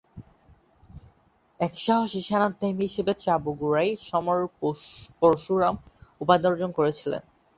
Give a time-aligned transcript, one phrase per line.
[1.59, 4.39] এক সাহসী সেনাধ্যক্ষ হিসেবে চাবুণ্ডরায় ‘সমর
[5.19, 5.75] পরশুরাম’
[6.21, 7.23] উপাধি অর্জন করেছিলেন।